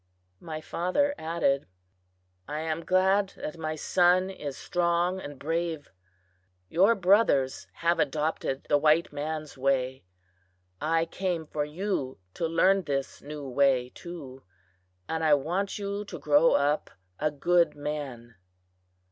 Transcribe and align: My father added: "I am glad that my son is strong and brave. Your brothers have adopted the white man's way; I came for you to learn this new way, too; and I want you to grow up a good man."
My 0.39 0.61
father 0.61 1.13
added: 1.19 1.67
"I 2.47 2.61
am 2.61 2.83
glad 2.83 3.33
that 3.35 3.55
my 3.59 3.75
son 3.75 4.31
is 4.31 4.57
strong 4.57 5.19
and 5.21 5.37
brave. 5.37 5.91
Your 6.69 6.95
brothers 6.95 7.67
have 7.85 7.99
adopted 7.99 8.63
the 8.67 8.79
white 8.79 9.13
man's 9.13 9.59
way; 9.59 10.03
I 10.81 11.05
came 11.05 11.45
for 11.45 11.65
you 11.65 12.17
to 12.33 12.47
learn 12.47 12.81
this 12.81 13.21
new 13.21 13.47
way, 13.47 13.91
too; 13.93 14.41
and 15.07 15.23
I 15.23 15.35
want 15.35 15.77
you 15.77 16.03
to 16.05 16.17
grow 16.17 16.53
up 16.53 16.89
a 17.19 17.29
good 17.29 17.75
man." 17.75 18.33